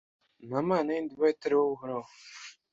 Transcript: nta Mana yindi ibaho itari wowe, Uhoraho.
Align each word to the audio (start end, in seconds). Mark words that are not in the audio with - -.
nta 0.47 0.59
Mana 0.69 0.87
yindi 0.95 1.11
ibaho 1.13 1.31
itari 1.35 1.53
wowe, 1.57 1.73
Uhoraho. 1.75 2.09